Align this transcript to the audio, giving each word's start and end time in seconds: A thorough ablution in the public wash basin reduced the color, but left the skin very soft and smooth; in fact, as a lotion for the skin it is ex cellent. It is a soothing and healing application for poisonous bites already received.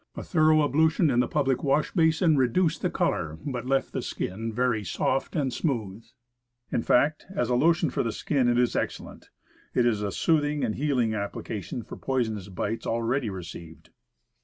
A 0.15 0.23
thorough 0.23 0.63
ablution 0.63 1.11
in 1.11 1.19
the 1.19 1.27
public 1.27 1.63
wash 1.63 1.91
basin 1.91 2.35
reduced 2.35 2.81
the 2.81 2.89
color, 2.89 3.37
but 3.45 3.67
left 3.67 3.93
the 3.93 4.01
skin 4.01 4.51
very 4.51 4.83
soft 4.83 5.35
and 5.35 5.53
smooth; 5.53 6.03
in 6.71 6.81
fact, 6.81 7.27
as 7.35 7.51
a 7.51 7.55
lotion 7.55 7.91
for 7.91 8.01
the 8.01 8.11
skin 8.11 8.49
it 8.49 8.57
is 8.57 8.75
ex 8.75 8.97
cellent. 8.97 9.25
It 9.75 9.85
is 9.85 10.01
a 10.01 10.11
soothing 10.11 10.63
and 10.63 10.73
healing 10.73 11.13
application 11.13 11.83
for 11.83 11.97
poisonous 11.97 12.47
bites 12.49 12.87
already 12.87 13.29
received. 13.29 13.91